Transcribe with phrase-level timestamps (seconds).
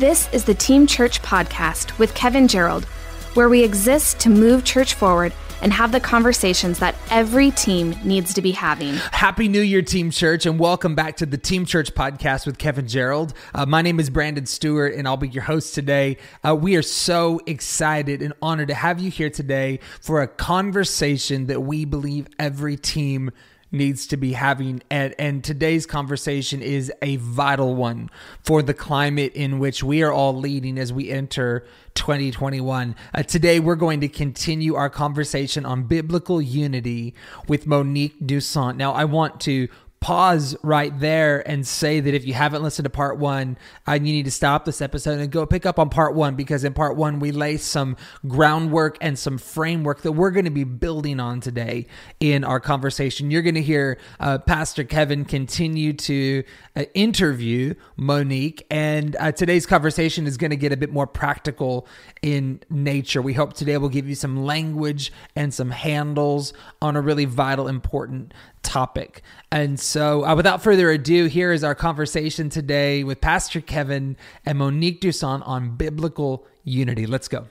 [0.00, 2.86] This is the Team Church Podcast with Kevin Gerald,
[3.34, 8.32] where we exist to move church forward and have the conversations that every team needs
[8.32, 8.94] to be having.
[9.12, 12.88] Happy New Year, Team Church, and welcome back to the Team Church podcast with Kevin
[12.88, 13.34] Gerald.
[13.54, 16.16] Uh, my name is Brandon Stewart, and I'll be your host today.
[16.42, 21.44] Uh, we are so excited and honored to have you here today for a conversation
[21.48, 23.32] that we believe every team
[23.72, 24.82] needs to be having.
[24.90, 28.10] And, and today's conversation is a vital one
[28.42, 32.94] for the climate in which we are all leading as we enter 2021.
[33.14, 37.14] Uh, today, we're going to continue our conversation on biblical unity
[37.48, 38.76] with Monique Duson.
[38.76, 39.68] Now, I want to
[40.00, 44.00] pause right there and say that if you haven't listened to part one, uh, you
[44.00, 46.96] need to stop this episode and go pick up on part one because in part
[46.96, 51.40] one, we lay some groundwork and some framework that we're going to be building on
[51.40, 51.86] today
[52.18, 53.30] in our conversation.
[53.30, 56.44] You're going to hear uh, Pastor Kevin continue to
[56.76, 61.86] uh, interview Monique, and uh, today's conversation is going to get a bit more practical
[62.22, 63.20] in nature.
[63.20, 67.68] We hope today will give you some language and some handles on a really vital,
[67.68, 68.32] important
[68.62, 69.22] topic.
[69.50, 74.16] And so, uh, without further ado, here is our conversation today with Pastor Kevin
[74.46, 77.06] and Monique Duson on biblical unity.
[77.06, 77.46] Let's go.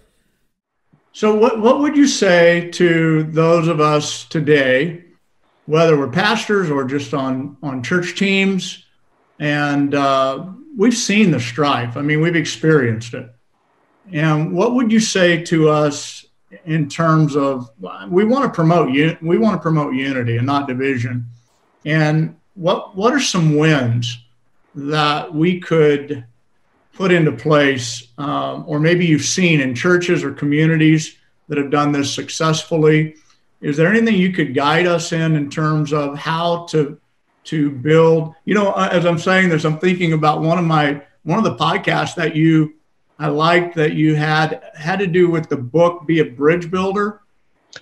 [1.12, 5.04] So, what, what would you say to those of us today,
[5.66, 8.86] whether we're pastors or just on, on church teams?
[9.40, 10.46] And uh,
[10.78, 13.30] we've seen the strife, I mean, we've experienced it.
[14.12, 16.26] And what would you say to us
[16.66, 17.70] in terms of
[18.10, 18.90] we want to promote
[19.22, 21.26] we want to promote unity and not division.
[21.86, 24.20] And what what are some wins
[24.76, 26.26] that we could
[26.94, 31.92] put into place, um, or maybe you've seen in churches or communities that have done
[31.92, 33.16] this successfully?
[33.62, 37.00] Is there anything you could guide us in in terms of how to
[37.46, 38.34] to build?
[38.46, 41.56] You know, as I'm saying this, I'm thinking about one of my one of the
[41.56, 42.76] podcasts that you
[43.20, 47.22] I liked that you had had to do with the book "Be a Bridge Builder."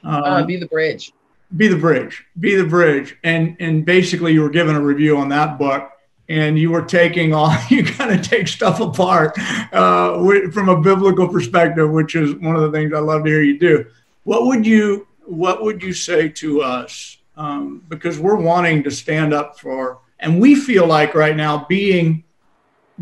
[0.03, 1.13] Uh, uh, be the bridge.
[1.55, 2.25] Be the bridge.
[2.39, 3.15] Be the bridge.
[3.23, 5.92] And and basically, you were given a review on that book,
[6.27, 9.37] and you were taking all you kind of take stuff apart
[9.71, 13.43] uh, from a biblical perspective, which is one of the things I love to hear
[13.43, 13.86] you do.
[14.23, 17.17] What would you What would you say to us?
[17.37, 22.23] Um, because we're wanting to stand up for, and we feel like right now being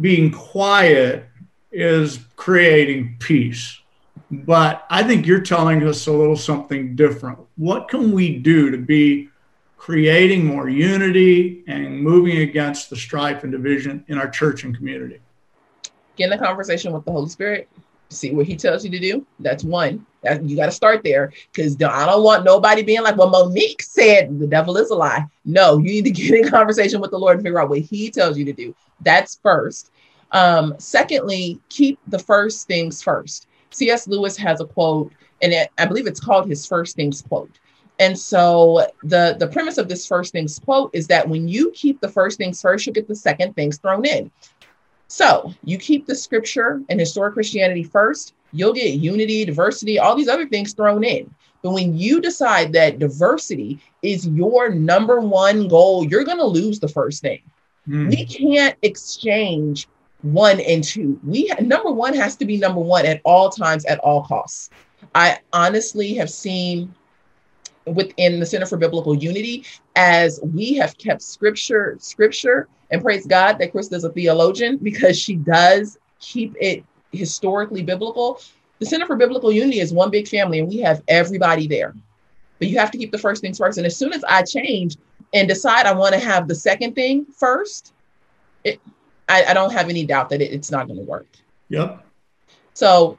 [0.02, 1.25] being quiet
[1.75, 3.80] is creating peace.
[4.31, 7.38] But I think you're telling us a little something different.
[7.58, 9.30] What can we do to be
[9.78, 15.19] creating more unity and moving against the strife and division in our church and community?
[16.16, 17.69] Get in a conversation with the Holy Spirit.
[18.09, 19.25] See what He tells you to do.
[19.40, 20.06] That's one.
[20.24, 23.81] That, you got to start there because I don't want nobody being like, "Well, Monique
[23.81, 27.19] said the devil is a lie." No, you need to get in conversation with the
[27.19, 28.75] Lord and figure out what He tells you to do.
[29.02, 29.91] That's first.
[30.35, 33.47] Um, secondly, keep the first things first.
[33.72, 34.06] C.S.
[34.06, 37.57] Lewis has a quote, and it, I believe it's called his first things quote.
[38.00, 42.01] And so the the premise of this first things quote is that when you keep
[42.01, 44.29] the first things first, you get the second things thrown in.
[45.07, 50.28] So you keep the scripture and historic Christianity first, you'll get unity, diversity, all these
[50.28, 51.34] other things thrown in.
[51.62, 56.81] But when you decide that diversity is your number one goal, you're going to lose
[56.81, 57.41] the first thing.
[57.88, 58.09] Mm.
[58.09, 59.88] We can't exchange
[60.25, 61.19] one and two.
[61.24, 64.72] We number one has to be number one at all times, at all costs.
[65.13, 66.94] I honestly have seen
[67.86, 69.66] within the Center for Biblical Unity
[69.96, 75.19] as we have kept scripture, scripture, and praise God that Krista is a theologian because
[75.19, 78.41] she does keep it historically biblical.
[78.80, 81.94] The Center for Biblical Unity is one big family and we have everybody there.
[82.58, 83.78] But you have to keep the first things first.
[83.78, 84.97] And as soon as I change
[85.34, 87.94] and decide I want to have the second thing first,
[88.64, 88.80] it,
[89.28, 91.28] I, I don't have any doubt that it, it's not going to work.
[91.69, 92.06] Yep.
[92.74, 93.18] So,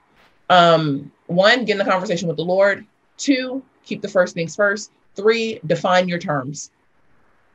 [0.50, 2.86] um, one, get in the conversation with the Lord.
[3.16, 4.92] Two, keep the first things first.
[5.14, 6.70] Three, define your terms.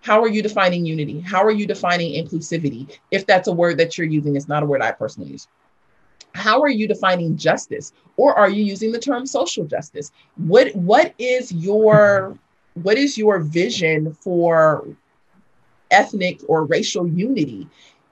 [0.02, 1.20] How are you defining unity?
[1.20, 2.98] How are you defining inclusivity?
[3.12, 5.48] If that's a word that you're using, it's not a word I personally use.
[6.34, 7.94] How are you defining justice?
[8.18, 10.12] Or are you using the term social justice?
[10.38, 12.38] What what is your
[12.74, 14.88] what is your vision for
[15.92, 17.68] ethnic or racial unity?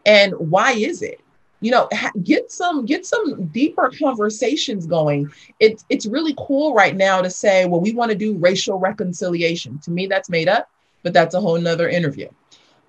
[0.06, 1.22] And why is it?
[1.62, 1.90] You know
[2.24, 5.30] get some get some deeper conversations going.
[5.60, 9.78] It's it's really cool right now to say well we want to do racial reconciliation.
[9.80, 10.70] To me that's made up
[11.04, 12.30] but that's a whole nother interview.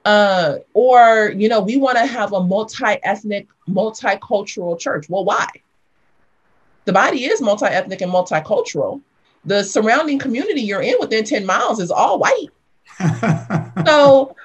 [0.05, 5.09] Uh, or you know we want to have a multi-ethnic multicultural church.
[5.09, 5.49] Well why?
[6.87, 9.03] The body is multi-ethnic and multicultural.
[9.45, 12.49] The surrounding community you're in within 10 miles is all white.
[13.87, 14.37] So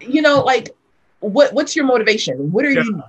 [0.00, 0.74] you know like
[1.28, 2.52] what what's your motivation?
[2.52, 2.82] What are yeah.
[2.82, 3.02] you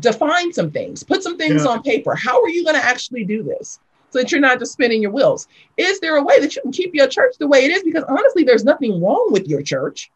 [0.00, 1.70] define some things, put some things Yeah.
[1.70, 2.14] on paper.
[2.14, 3.78] How are you going to actually do this?
[4.10, 5.46] So that you're not just spinning your wheels.
[5.76, 7.82] Is there a way that you can keep your church the way it is?
[7.82, 10.10] Because honestly, there's nothing wrong with your church.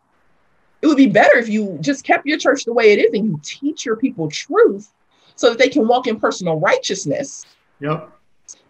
[0.81, 3.27] It would be better if you just kept your church the way it is and
[3.27, 4.93] you teach your people truth
[5.37, 7.45] so that they can walk in personal righteousness.
[7.81, 8.11] Yep.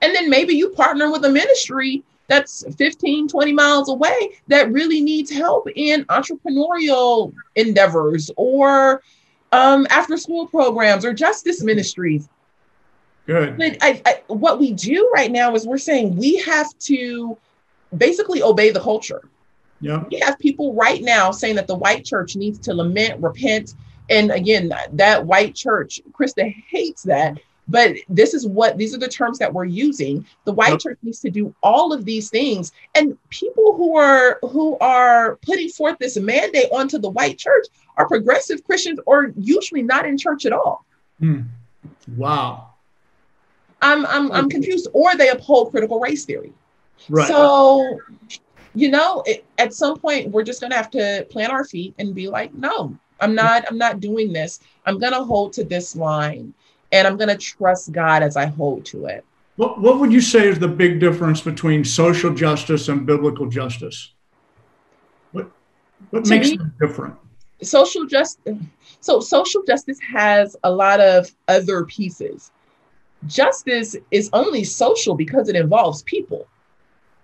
[0.02, 5.00] And then maybe you partner with a ministry that's 15, 20 miles away that really
[5.00, 9.02] needs help in entrepreneurial endeavors or
[9.52, 12.28] um, after school programs or justice ministries.
[13.26, 13.56] Good.
[13.56, 17.36] But I, I, what we do right now is we're saying we have to
[17.96, 19.22] basically obey the culture.
[19.80, 20.04] Yeah.
[20.10, 23.74] We have people right now saying that the white church needs to lament, repent.
[24.10, 27.38] And again, that white church, Krista hates that.
[27.68, 30.26] But this is what these are the terms that we're using.
[30.44, 30.80] The white Yep.
[30.80, 32.72] church needs to do all of these things.
[32.94, 37.66] And people who are who are putting forth this mandate onto the white church
[37.96, 40.84] are progressive Christians or usually not in church at all.
[41.20, 41.42] Hmm.
[42.16, 42.70] Wow.
[43.80, 44.88] I'm I'm I'm confused.
[44.92, 46.52] Or they uphold critical race theory.
[47.08, 47.28] Right.
[47.28, 47.98] So,
[48.74, 52.14] you know, it, at some point we're just gonna have to plant our feet and
[52.14, 53.64] be like, no, I'm not.
[53.68, 54.60] I'm not doing this.
[54.86, 56.54] I'm gonna hold to this line,
[56.92, 59.24] and I'm gonna trust God as I hold to it.
[59.56, 64.12] what, what would you say is the big difference between social justice and biblical justice?
[65.32, 65.50] What
[66.10, 67.14] what To makes me- them different?
[67.62, 68.58] Social justice.
[69.00, 72.50] So social justice has a lot of other pieces.
[73.28, 76.48] Justice is only social because it involves people.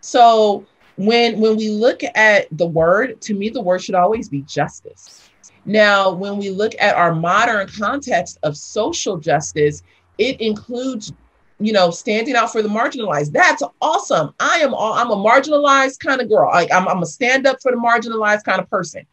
[0.00, 0.64] So
[0.96, 5.28] when when we look at the word, to me, the word should always be justice.
[5.64, 9.82] Now, when we look at our modern context of social justice,
[10.18, 11.12] it includes,
[11.60, 13.32] you know, standing out for the marginalized.
[13.32, 14.34] That's awesome.
[14.40, 16.50] I am all, I'm a marginalized kind of girl.
[16.50, 19.06] Like I'm, I'm a stand up for the marginalized kind of person.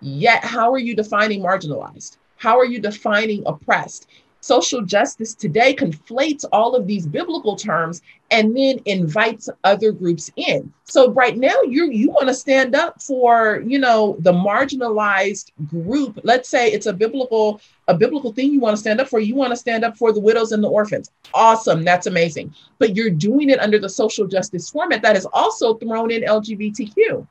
[0.00, 2.18] Yet, how are you defining marginalized?
[2.36, 4.08] How are you defining oppressed?
[4.44, 10.70] Social justice today conflates all of these biblical terms and then invites other groups in.
[10.84, 16.20] So right now you you want to stand up for, you know, the marginalized group.
[16.24, 19.18] Let's say it's a biblical a biblical thing you want to stand up for.
[19.18, 21.10] You want to stand up for the widows and the orphans.
[21.32, 22.54] Awesome, that's amazing.
[22.78, 27.26] But you're doing it under the social justice format that is also thrown in LGBTQ.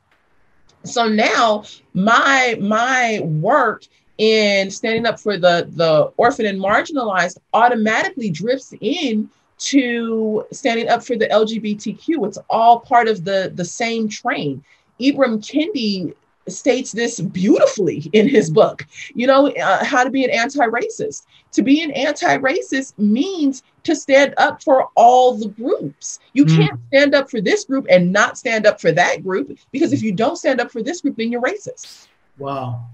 [0.84, 1.64] So now
[1.94, 3.86] my my work
[4.18, 9.30] in standing up for the the orphan and marginalized automatically drifts in
[9.60, 12.28] to standing up for the LGBTQ.
[12.28, 14.64] It's all part of the the same train.
[15.00, 16.14] Ibram Kendi
[16.50, 18.86] states this beautifully in his book.
[19.16, 21.24] You know, uh, how to be an anti-racist.
[21.54, 26.20] To be an anti-racist means to stand up for all the groups.
[26.34, 26.58] You Mm.
[26.58, 30.04] can't stand up for this group and not stand up for that group because if
[30.04, 32.08] you don't stand up for this group, then you're racist.
[32.38, 32.88] Wow.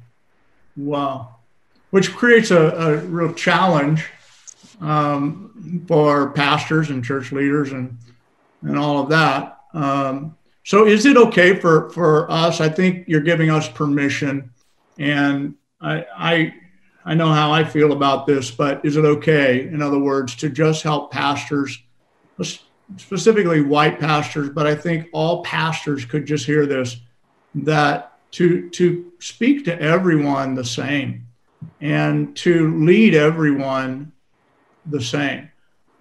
[0.76, 1.36] Wow.
[1.90, 4.06] Which creates a, a real challenge
[4.82, 7.98] um, for pastors and church leaders and
[8.62, 9.60] and all of that.
[9.74, 12.62] Um, so is it okay for for us?
[12.62, 14.52] I think you're giving us permission,
[14.98, 16.54] and I I
[17.06, 20.50] I know how I feel about this, but is it okay, in other words, to
[20.50, 21.82] just help pastors,
[22.98, 26.98] specifically white pastors, but I think all pastors could just hear this,
[27.56, 31.28] that to to speak to everyone the same
[31.82, 34.12] and to lead everyone
[34.86, 35.50] the same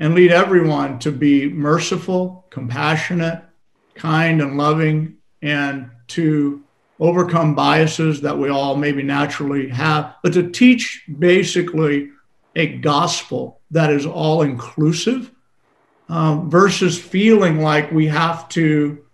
[0.00, 3.42] and lead everyone to be merciful, compassionate,
[3.94, 6.62] kind, and loving, and to
[7.00, 12.10] overcome biases that we all maybe naturally have, but to teach basically
[12.56, 15.30] a gospel that is all inclusive
[16.08, 19.04] um, versus feeling like we have to,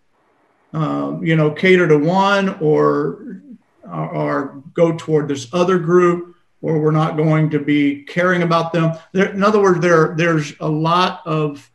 [0.75, 3.41] uh, you know, cater to one or,
[3.87, 8.97] or go toward this other group or we're not going to be caring about them.
[9.13, 11.71] There, in other words, there there's a lot of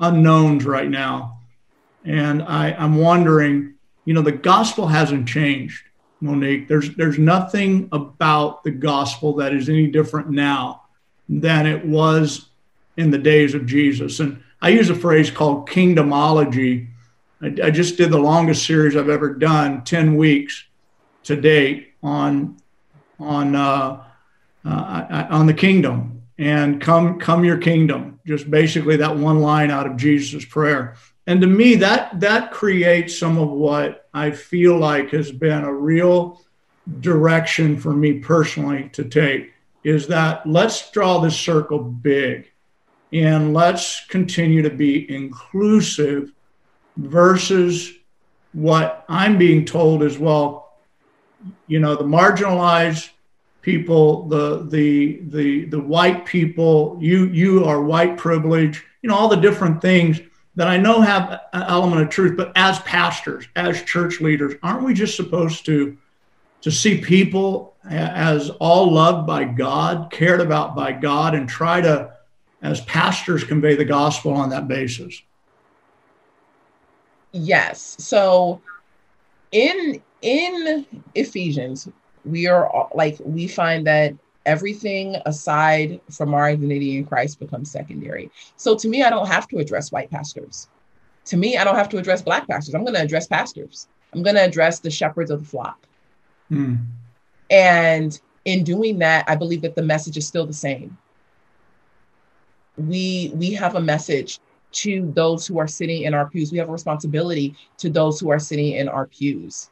[0.00, 1.40] unknowns right now,
[2.04, 3.74] and I, I'm wondering,
[4.04, 5.82] you know, the gospel hasn't changed,
[6.20, 6.68] Monique.
[6.68, 10.82] There's there's nothing about the gospel that is any different now
[11.28, 12.48] than it was
[12.96, 14.20] in the days of Jesus.
[14.20, 16.86] And I use a phrase called kingdomology.
[17.42, 20.64] I, I just did the longest series I've ever done, ten weeks
[21.24, 22.56] to date on
[23.18, 23.54] on.
[23.54, 24.04] Uh,
[24.64, 29.86] uh, on the kingdom and come come your kingdom just basically that one line out
[29.86, 30.94] of jesus prayer
[31.26, 35.72] and to me that that creates some of what i feel like has been a
[35.72, 36.40] real
[37.00, 39.52] direction for me personally to take
[39.84, 42.50] is that let's draw this circle big
[43.12, 46.32] and let's continue to be inclusive
[46.96, 47.92] versus
[48.52, 50.74] what i'm being told is well
[51.66, 53.10] you know the marginalized
[53.62, 59.28] people, the the the the white people, you you are white privilege, you know, all
[59.28, 60.20] the different things
[60.56, 64.84] that I know have an element of truth, but as pastors, as church leaders, aren't
[64.84, 65.96] we just supposed to
[66.60, 72.12] to see people as all loved by God, cared about by God, and try to,
[72.60, 75.22] as pastors, convey the gospel on that basis?
[77.32, 77.96] Yes.
[77.98, 78.60] So
[79.50, 81.88] in in Ephesians,
[82.24, 88.30] we are like we find that everything aside from our identity in Christ becomes secondary.
[88.56, 90.68] So to me, I don't have to address white pastors.
[91.26, 92.74] To me, I don't have to address black pastors.
[92.74, 93.86] I'm going to address pastors.
[94.12, 95.78] I'm going to address the shepherds of the flock.
[96.48, 96.74] Hmm.
[97.50, 100.98] And in doing that, I believe that the message is still the same.
[102.76, 104.40] We we have a message
[104.72, 106.52] to those who are sitting in our pews.
[106.52, 109.70] We have a responsibility to those who are sitting in our pews.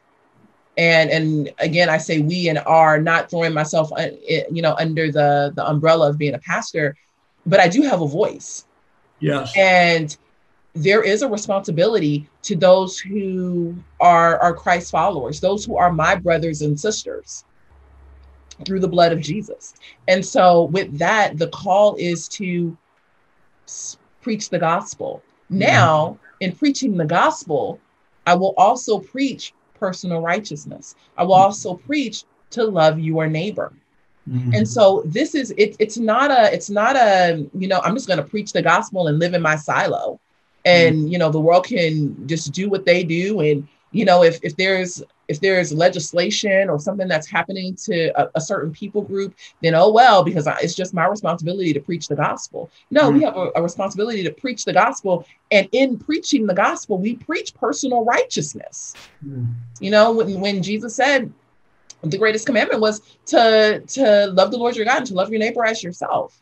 [0.77, 4.07] And and again i say we and are not throwing myself uh,
[4.49, 6.95] you know under the the umbrella of being a pastor
[7.45, 8.65] but i do have a voice.
[9.19, 9.53] Yes.
[9.57, 10.15] And
[10.73, 16.15] there is a responsibility to those who are are christ followers those who are my
[16.15, 17.43] brothers and sisters
[18.65, 19.73] through the blood of jesus.
[20.07, 22.77] And so with that the call is to
[24.21, 27.79] preach the gospel now in preaching the gospel
[28.25, 30.95] i will also preach personal righteousness.
[31.17, 33.73] I will also preach to love your neighbor.
[34.29, 34.53] Mm-hmm.
[34.53, 38.07] And so this is it, it's not a it's not a you know I'm just
[38.07, 40.19] going to preach the gospel and live in my silo
[40.63, 41.07] and mm-hmm.
[41.07, 44.55] you know the world can just do what they do and you know if if
[44.57, 49.33] there's if there's legislation or something that's happening to a, a certain people group
[49.63, 53.17] then oh well because I, it's just my responsibility to preach the gospel no mm-hmm.
[53.17, 57.15] we have a, a, responsibility to preach the gospel and in preaching the gospel we
[57.15, 58.93] preach personal righteousness
[59.25, 59.45] mm-hmm.
[59.79, 61.31] you know when, when jesus said
[62.03, 65.39] the greatest commandment was to to love the lord your god and to love your
[65.39, 66.41] neighbor as yourself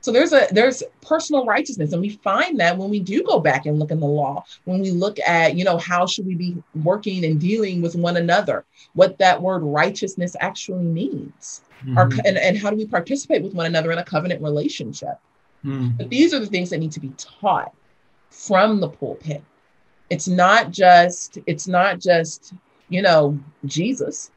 [0.00, 3.66] so there's a there's personal righteousness, and we find that when we do go back
[3.66, 6.56] and look in the law, when we look at you know how should we be
[6.84, 8.64] working and dealing with one another,
[8.94, 11.98] what that word righteousness actually means, mm-hmm.
[11.98, 15.18] Our, and, and how do we participate with one another in a covenant relationship.
[15.64, 15.98] Mm.
[15.98, 17.74] But these are the things that need to be taught
[18.30, 19.42] from the pulpit.
[20.10, 22.54] It's not just it's not just
[22.88, 24.30] you know Jesus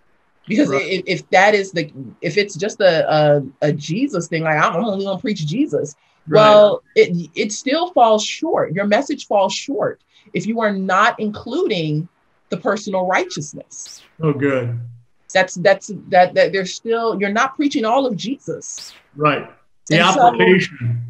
[0.48, 0.82] because right.
[0.82, 4.76] if, if, that is the if it's just a a, a jesus thing like i'm
[4.76, 5.96] only going to preach jesus.
[6.28, 6.40] Right.
[6.40, 8.74] well it it still falls short.
[8.74, 10.02] Your message falls short
[10.34, 12.08] if you are not including
[12.50, 14.04] the personal righteousness.
[14.22, 14.80] Oh good.
[15.34, 18.94] That's that's that that there's still you're not preaching all of jesus.
[19.16, 19.50] Right.
[19.88, 21.02] The and application.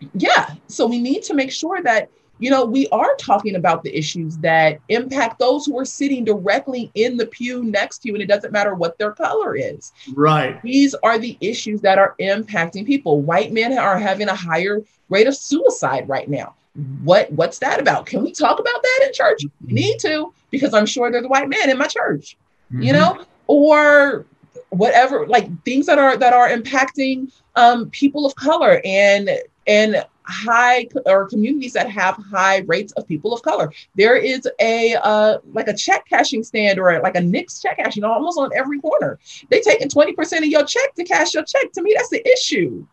[0.00, 0.54] So, yeah.
[0.68, 4.38] So we need to make sure that you know, we are talking about the issues
[4.38, 8.26] that impact those who are sitting directly in the pew next to you, and it
[8.26, 9.92] doesn't matter what their color is.
[10.14, 10.60] Right.
[10.62, 13.20] These are the issues that are impacting people.
[13.20, 16.54] White men are having a higher rate of suicide right now.
[17.02, 18.06] What what's that about?
[18.06, 19.42] Can we talk about that in church?
[19.66, 22.36] We need to, because I'm sure there's a white man in my church,
[22.72, 22.82] mm-hmm.
[22.82, 24.24] you know, or
[24.70, 29.30] whatever, like things that are that are impacting um, people of color and
[29.66, 33.72] and high or communities that have high rates of people of color.
[33.94, 38.04] There is a uh, like a check cashing stand or like a Nix check cashing
[38.04, 39.18] almost on every corner.
[39.48, 41.72] They taking 20% of your check to cash your check.
[41.72, 42.86] To me, that's the issue.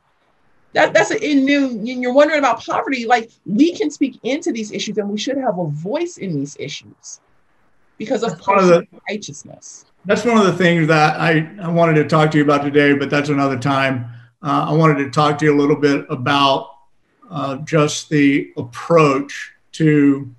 [0.73, 3.05] That, that's a, in new, you're wondering about poverty.
[3.05, 6.55] Like we can speak into these issues and we should have a voice in these
[6.59, 7.19] issues
[7.97, 9.85] because of, of the, righteousness.
[10.05, 12.93] That's one of the things that I, I wanted to talk to you about today,
[12.93, 14.05] but that's another time.
[14.41, 16.76] Uh, I wanted to talk to you a little bit about
[17.29, 20.33] uh, just the approach to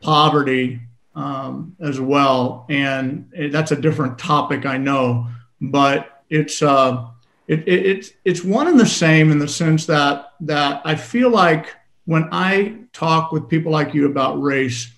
[0.00, 0.80] poverty
[1.14, 2.66] um, as well.
[2.68, 5.28] And that's a different topic, I know,
[5.60, 7.06] but it's uh,
[7.46, 11.30] it, it, it's it's one and the same in the sense that that I feel
[11.30, 11.74] like
[12.06, 14.92] when I talk with people like you about race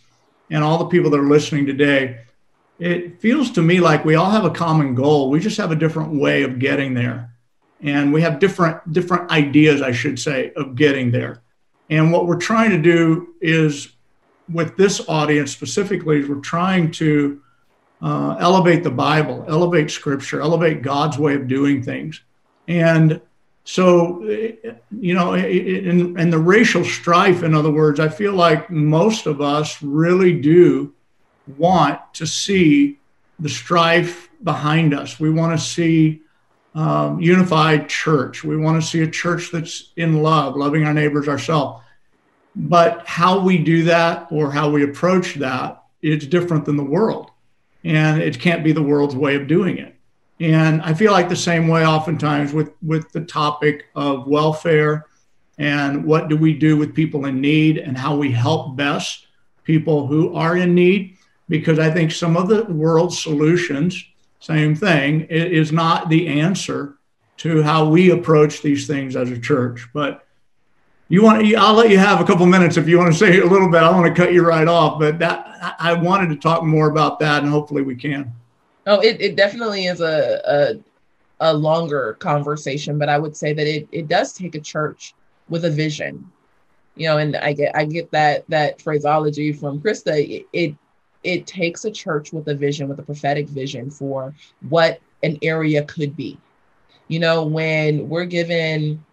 [0.50, 2.21] and all the people that are listening today,
[2.79, 5.31] it feels to me like we all have a common goal.
[5.31, 7.36] We just have a different way of getting there
[7.87, 11.43] and we have different different ideas i should say of getting there.
[11.88, 13.88] And what we're trying to do is
[14.52, 17.40] with this audience specifically we're trying to
[18.02, 22.23] uh, elevate the bible elevate scripture elevate god's way of doing things.
[22.69, 23.21] And
[23.64, 29.26] so you know in, in the racial strife in other words i feel like most
[29.26, 30.95] of us really do
[31.57, 32.99] want to see
[33.38, 35.21] the strife behind us.
[35.21, 36.23] We want to see
[36.76, 38.45] um, unified church.
[38.45, 41.83] We want to see a church that's in love, loving our neighbors ourselves.
[42.54, 47.30] But how we do that or how we approach that, it's different than the world.
[47.83, 49.95] And it can't be the world's way of doing it.
[50.38, 55.06] And I feel like the same way oftentimes with, with the topic of welfare
[55.56, 59.28] and what do we do with people in need and how we help best
[59.64, 61.16] people who are in need.
[61.49, 64.04] Because I think some of the world's solutions,
[64.47, 66.95] same thing, is not the answer
[67.38, 69.88] to how we approach these things as a church.
[69.93, 70.25] But
[71.09, 73.41] you want to, i'll let you have a couple minutes if you want to say
[73.41, 73.83] a little bit.
[73.83, 77.19] I want to cut you right off but that i wanted to talk more about
[77.21, 78.33] that and hopefully we can.
[78.87, 80.41] Oh it, it definitely is a,
[81.41, 85.15] a, a longer conversation but i would say that it, it does take a church
[85.49, 86.31] with a vision.
[86.95, 90.17] You know and i get i get that that phraseology from krista.
[90.17, 90.75] It, it
[91.26, 94.33] it takes a church with a vision with a prophetic vision for
[94.68, 96.38] what an area could be.
[97.09, 99.04] You know when we're given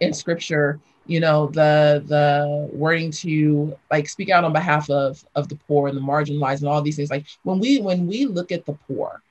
[0.00, 5.48] in scripture you know the the wording to like speak out on behalf of of
[5.48, 8.52] the poor and the marginalized and all these things like when we when we look
[8.52, 9.22] at the poor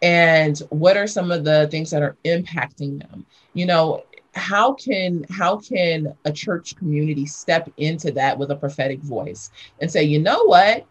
[0.00, 4.02] and what are some of the things that are impacting them you know
[4.34, 9.90] how can how can a church community step into that with a prophetic voice and
[9.90, 10.86] say you know what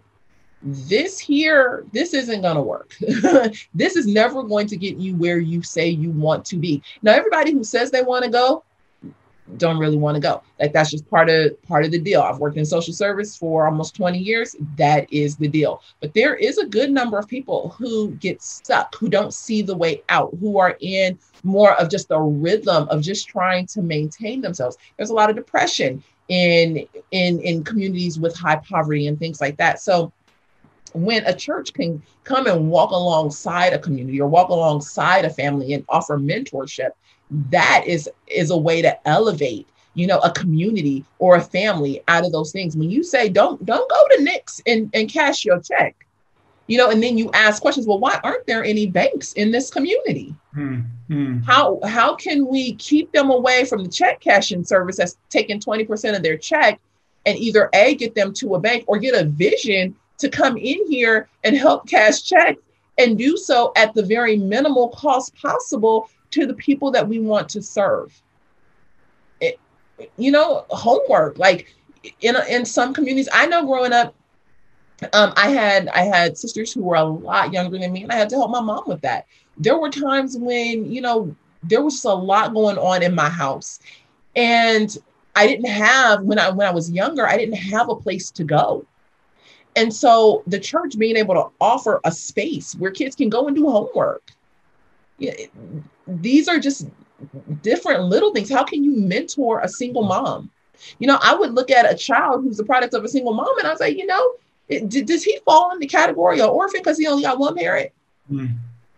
[0.64, 2.96] this here this isn't going to work
[3.74, 7.12] this is never going to get you where you say you want to be now
[7.12, 8.64] everybody who says they want to go
[9.58, 10.42] don't really want to go.
[10.60, 12.22] Like that's just part of part of the deal.
[12.22, 14.56] I've worked in social service for almost 20 years.
[14.78, 15.82] That is the deal.
[16.00, 19.76] But there is a good number of people who get stuck, who don't see the
[19.76, 24.42] way out, who are in more of just the rhythm of just trying to maintain
[24.42, 24.78] themselves.
[24.98, 29.58] There's a lot of depression in in in communities with high poverty and things like
[29.58, 29.82] that.
[29.82, 30.14] So
[30.94, 35.74] when a church can come and walk alongside a community or walk alongside a family
[35.74, 36.92] and offer mentorship
[37.50, 42.26] that is is a way to elevate you know a community or a family out
[42.26, 45.60] of those things when you say don't don't go to Nick's and, and cash your
[45.62, 45.96] check
[46.68, 49.70] you know and then you ask questions well why aren't there any banks in this
[49.70, 51.40] community hmm, hmm.
[51.40, 56.16] how how can we keep them away from the check cashing service that's taking 20%
[56.16, 56.80] of their check
[57.26, 60.80] and either a get them to a bank or get a vision to come in
[60.90, 62.62] here and help cash checks
[62.98, 67.50] and do so at the very minimal cost possible to the people that we want
[67.50, 68.22] to serve.
[69.40, 69.60] It,
[70.18, 71.74] you know, homework like
[72.22, 73.30] in in some communities.
[73.32, 74.16] I know growing up,
[75.14, 78.16] um, I had I had sisters who were a lot younger than me, and I
[78.16, 79.26] had to help my mom with that.
[79.58, 83.30] There were times when you know there was just a lot going on in my
[83.30, 83.80] house,
[84.36, 84.96] and
[85.36, 88.44] I didn't have when I when I was younger, I didn't have a place to
[88.44, 88.86] go.
[89.76, 93.56] And so the church being able to offer a space where kids can go and
[93.56, 94.24] do homework
[95.22, 95.34] yeah,
[96.08, 96.88] these are just
[97.62, 98.50] different little things.
[98.50, 100.50] How can you mentor a single mom?
[100.98, 103.58] You know, I would look at a child who's the product of a single mom
[103.60, 104.34] and I say, you know,
[104.68, 107.92] it, does he fall in the category of orphan because he only got one parent?
[108.32, 108.58] Mm.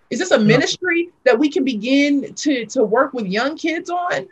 [0.09, 4.27] Is this a ministry that we can begin to to work with young kids on?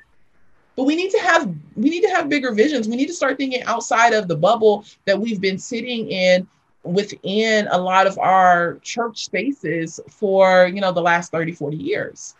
[0.76, 2.88] But we need to have we need to have bigger visions.
[2.88, 6.48] We need to start thinking outside of the bubble that we've been sitting in
[6.84, 12.36] within a lot of our church spaces for, you know, the last 30, 40 years.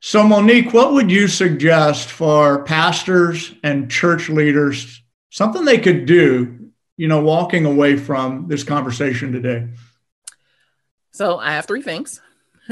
[0.00, 6.70] So, Monique, what would you suggest for pastors and church leaders, something they could do,
[6.96, 9.68] you know, walking away from this conversation today?
[11.12, 12.20] So, I have three things.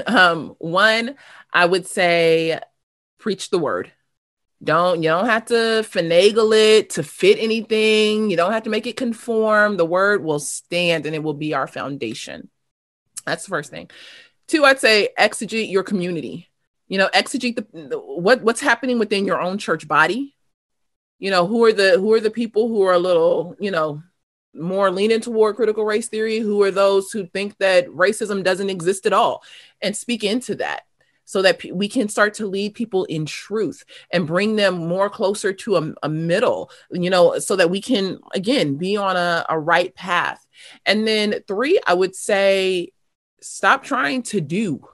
[0.06, 1.16] Um, one,
[1.52, 2.58] I would say
[3.18, 3.92] preach the word.
[4.62, 8.30] Don't you don't have to finagle it to fit anything.
[8.30, 9.76] You don't have to make it conform.
[9.76, 12.48] The word will stand and it will be our foundation.
[13.26, 13.90] That's the first thing.
[14.46, 16.48] Two, I'd say exegete your community
[16.92, 20.34] you know exegete the what what's happening within your own church body
[21.18, 24.02] you know who are the who are the people who are a little you know
[24.54, 29.06] more leaning toward critical race theory who are those who think that racism doesn't exist
[29.06, 29.42] at all
[29.80, 30.82] and speak into that
[31.32, 35.08] so that p- we can start to lead people in truth and bring them more
[35.08, 39.46] closer to a, a middle you know so that we can again be on a,
[39.48, 40.44] a right path.
[40.84, 42.92] And then three i would say
[43.40, 44.86] stop trying to do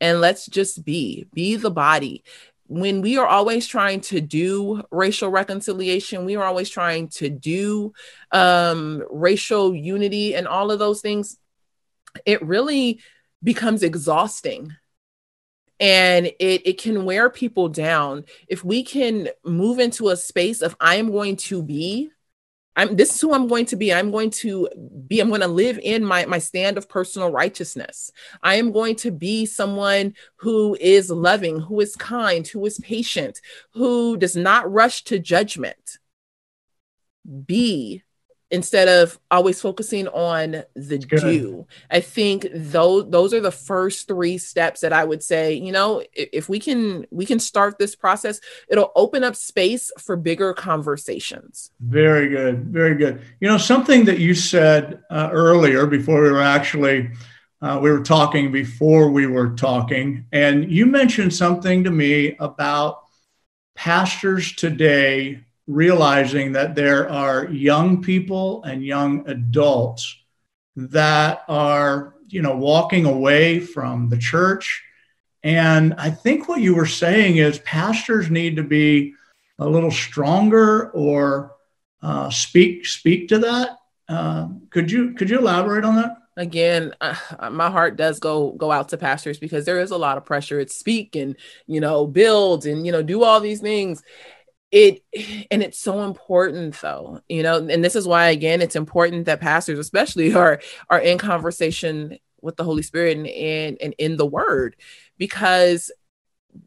[0.00, 2.22] and let's just be be the body.
[2.68, 7.92] When we are always trying to do racial reconciliation we are always trying to do
[8.30, 11.38] um, racial unity and all of those things
[12.24, 13.00] it really
[13.42, 14.76] becomes exhausting
[15.82, 20.76] and it, it can wear people down if we can move into a space of
[20.80, 22.10] i am going to be
[22.74, 23.92] I'm this is who I'm going to be.
[23.92, 24.68] I'm going to
[25.06, 28.10] be, I'm going to live in my, my stand of personal righteousness.
[28.42, 33.40] I am going to be someone who is loving, who is kind, who is patient,
[33.74, 35.98] who does not rush to judgment.
[37.44, 38.02] Be
[38.52, 41.66] instead of always focusing on the do.
[41.90, 46.00] I think those those are the first three steps that I would say, you know,
[46.12, 50.52] if, if we can we can start this process, it'll open up space for bigger
[50.52, 51.70] conversations.
[51.80, 52.66] Very good.
[52.66, 53.22] Very good.
[53.40, 57.10] You know, something that you said uh, earlier before we were actually
[57.62, 62.98] uh, we were talking before we were talking, and you mentioned something to me about
[63.74, 70.16] pastors today realizing that there are young people and young adults
[70.76, 74.82] that are, you know, walking away from the church.
[75.42, 79.14] And I think what you were saying is pastors need to be
[79.58, 81.54] a little stronger or
[82.02, 83.78] uh, speak speak to that.
[84.08, 86.16] Uh, could you could you elaborate on that?
[86.36, 87.14] again uh,
[87.50, 90.58] my heart does go go out to pastors because there is a lot of pressure
[90.58, 94.02] it's speak and you know build and you know do all these things
[94.72, 95.02] it
[95.50, 99.40] and it's so important though you know and this is why again it's important that
[99.40, 104.26] pastors especially are are in conversation with the holy spirit and and, and in the
[104.26, 104.74] word
[105.18, 105.92] because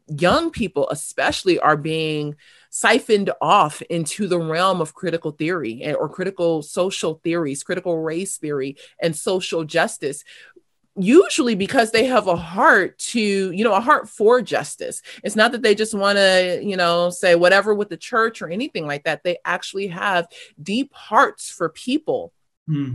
[0.08, 2.34] young people especially are being
[2.70, 8.76] siphoned off into the realm of critical theory or critical social theories critical race theory
[9.00, 10.24] and social justice
[10.98, 15.02] usually because they have a heart to you know a heart for justice.
[15.22, 18.48] It's not that they just want to you know say whatever with the church or
[18.48, 19.22] anything like that.
[19.22, 20.26] They actually have
[20.62, 22.32] deep hearts for people.
[22.68, 22.94] Hmm.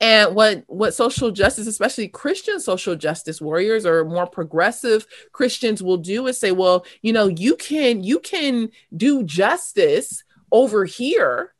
[0.00, 5.96] and what what social justice especially christian social justice warriors or more progressive christians will
[5.96, 11.51] do is say well you know you can you can do justice over here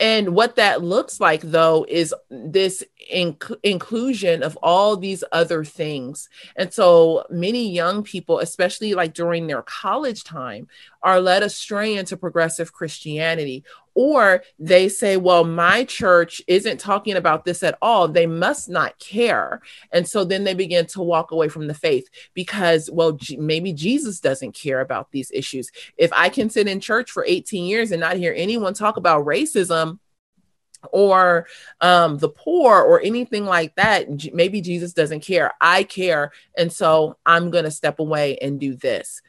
[0.00, 2.82] and what that looks like, though, is this
[3.14, 6.30] inc- inclusion of all these other things.
[6.56, 10.68] And so many young people, especially like during their college time,
[11.02, 13.62] are led astray into progressive Christianity.
[13.94, 18.08] Or they say, well, my church isn't talking about this at all.
[18.08, 19.60] They must not care.
[19.92, 23.72] And so then they begin to walk away from the faith because, well, G- maybe
[23.72, 25.70] Jesus doesn't care about these issues.
[25.96, 29.26] If I can sit in church for 18 years and not hear anyone talk about
[29.26, 29.98] racism,
[30.92, 31.46] or
[31.80, 37.16] um, the poor or anything like that maybe jesus doesn't care i care and so
[37.26, 39.20] i'm going to step away and do this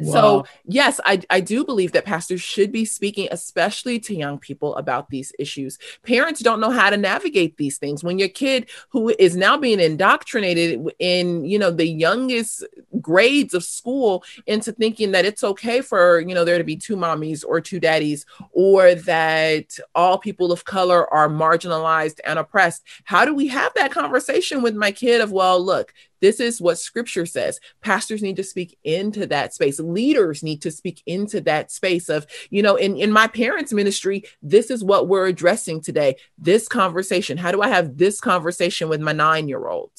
[0.00, 0.12] Wow.
[0.12, 4.76] So, yes, I, I do believe that pastors should be speaking, especially to young people,
[4.76, 5.78] about these issues.
[6.02, 8.04] Parents don't know how to navigate these things.
[8.04, 12.64] When your kid, who is now being indoctrinated in, you know, the youngest
[13.00, 16.96] grades of school, into thinking that it's okay for, you know, there to be two
[16.96, 23.24] mommies or two daddies, or that all people of color are marginalized and oppressed, how
[23.24, 27.26] do we have that conversation with my kid of, well, look, this is what scripture
[27.26, 27.60] says.
[27.80, 29.78] Pastors need to speak into that space.
[29.80, 34.24] Leaders need to speak into that space of, you know, in, in my parents' ministry,
[34.42, 36.16] this is what we're addressing today.
[36.36, 37.38] This conversation.
[37.38, 39.92] How do I have this conversation with my nine year old?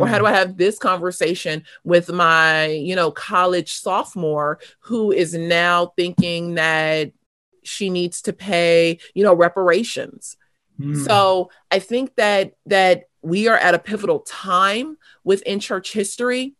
[0.00, 0.26] or how do hmm.
[0.26, 7.12] i have this conversation with my you know college sophomore who is now thinking that
[7.62, 10.36] she needs to pay you know reparations
[10.80, 10.96] mm.
[11.04, 16.54] so i think that that we are at a pivotal time within church history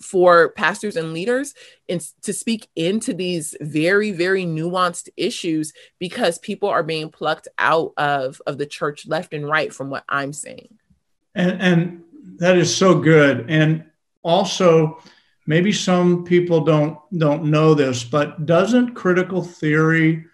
[0.00, 1.54] for pastors and leaders
[1.88, 7.92] and to speak into these very very nuanced issues because people are being plucked out
[7.96, 10.76] of of the church left and right from what i'm saying
[11.34, 12.02] and and
[12.38, 13.46] that is so good.
[13.48, 13.84] And
[14.22, 15.00] also
[15.46, 20.24] maybe some people don't don't know this but doesn't critical theory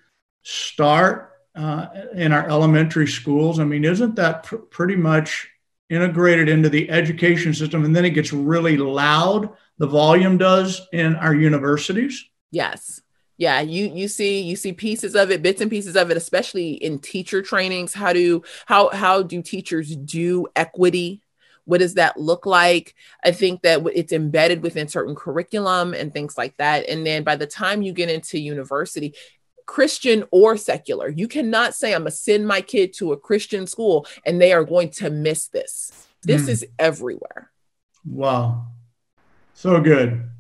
[0.43, 1.28] start
[1.59, 3.59] uh, in our elementary schools.
[3.59, 5.49] I mean, isn't that pr- pretty much
[5.91, 7.85] integrated into the education system?
[7.85, 12.25] And then it gets really loud, the volume does in our universities?
[12.51, 13.01] Yes.
[13.37, 16.73] Yeah, you you see you see pieces of it, bits and pieces of it, especially
[16.73, 17.95] in teacher trainings.
[17.95, 21.23] How do how how do teachers do equity
[21.69, 22.95] what does that look like
[23.25, 27.37] i think that it's embedded within certain curriculum and things like that and then by
[27.37, 29.15] the time you get into university
[29.69, 31.11] Christian or secular.
[31.11, 34.53] You cannot say, I'm going to send my kid to a Christian school and they
[34.55, 36.09] are going to miss this.
[36.23, 36.49] This mm.
[36.49, 37.51] is everywhere.
[38.05, 38.67] Wow.
[39.53, 40.31] So good.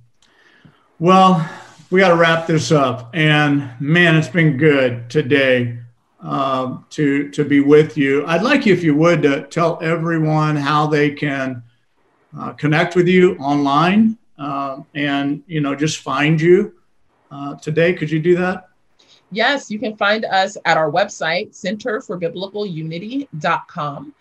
[0.98, 1.46] Well,
[1.90, 3.10] we got to wrap this up.
[3.12, 5.78] And man, it's been good today
[6.22, 8.26] uh, to, to be with you.
[8.26, 11.62] I'd like you, if you would, to tell everyone how they can
[12.36, 16.74] uh, connect with you online uh, and, you know, just find you
[17.30, 17.92] uh, today.
[17.92, 18.67] Could you do that?
[19.30, 24.14] Yes, you can find us at our website, centerforbiblical.unity.com,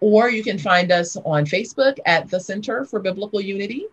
[0.00, 3.86] or you can find us on Facebook at the Center for Biblical Unity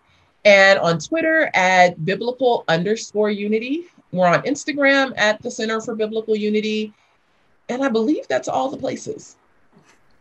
[0.45, 3.85] and on Twitter at biblical underscore unity.
[4.11, 6.93] We're on Instagram at the Center for Biblical Unity.
[7.69, 9.37] And I believe that's all the places.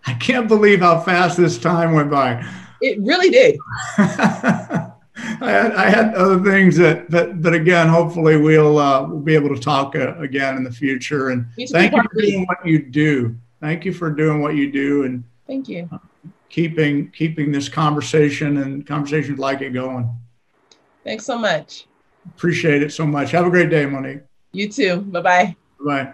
[0.07, 2.43] I can't believe how fast this time went by.
[2.81, 3.59] It really did.
[5.41, 9.35] I had, I had other things that, that, but again, hopefully we'll, uh, we'll be
[9.35, 11.31] able to talk uh, again in the future.
[11.31, 13.37] And thank you for doing what you do.
[13.61, 15.05] Thank you for doing what you do.
[15.05, 15.89] And thank you.
[16.49, 20.11] Keeping, keeping this conversation and conversations like it going.
[21.05, 21.87] Thanks so much.
[22.27, 23.31] Appreciate it so much.
[23.31, 24.21] Have a great day, Monique.
[24.53, 25.01] You too.
[25.01, 25.57] Bye-bye.
[25.87, 26.13] Bye.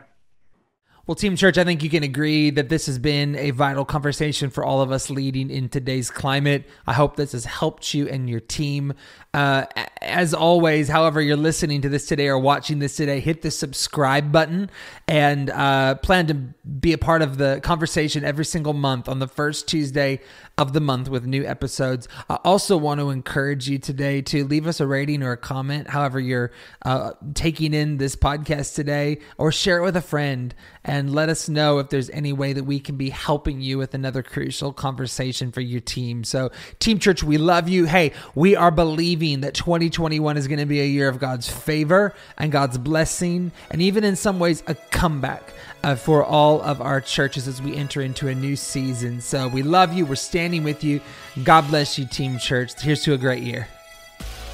[1.06, 4.50] Well, Team Church, I think you can agree that this has been a vital conversation
[4.50, 6.68] for all of us leading in today's climate.
[6.84, 8.92] I hope this has helped you and your team.
[9.32, 9.66] Uh,
[10.02, 14.32] as always, however, you're listening to this today or watching this today, hit the subscribe
[14.32, 14.68] button
[15.06, 19.28] and uh, plan to be a part of the conversation every single month on the
[19.28, 20.18] first Tuesday
[20.58, 22.08] of the month with new episodes.
[22.28, 25.90] I also want to encourage you today to leave us a rating or a comment,
[25.90, 26.50] however, you're
[26.82, 30.54] uh, taking in this podcast today, or share it with a friend
[30.96, 33.92] and let us know if there's any way that we can be helping you with
[33.92, 36.24] another crucial conversation for your team.
[36.24, 37.84] So, Team Church, we love you.
[37.84, 42.14] Hey, we are believing that 2021 is going to be a year of God's favor
[42.38, 45.52] and God's blessing, and even in some ways, a comeback
[45.84, 49.20] uh, for all of our churches as we enter into a new season.
[49.20, 50.06] So we love you.
[50.06, 51.02] We're standing with you.
[51.44, 52.80] God bless you, Team Church.
[52.80, 53.68] Here's to a great year.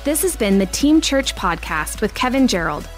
[0.02, 2.88] This has been the Team Church Podcast with Kevin Gerald.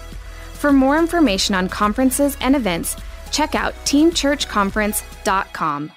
[0.53, 2.97] For more information on conferences and events,
[3.31, 5.91] check out teamchurchconference.com.